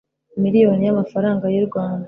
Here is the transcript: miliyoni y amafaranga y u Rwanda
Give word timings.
miliyoni 0.43 0.83
y 0.87 0.91
amafaranga 0.93 1.45
y 1.53 1.57
u 1.61 1.65
Rwanda 1.67 1.99